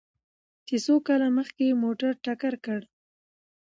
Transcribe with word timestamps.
چې 0.67 0.75
څو 0.85 0.93
کاله 1.07 1.27
مخکې 1.37 1.63
يې 1.69 1.75
موټر 1.83 2.11
ټکر 2.25 2.53
کړ؟ 2.65 2.81